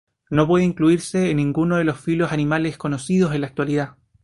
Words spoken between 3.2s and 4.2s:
en la actualidad.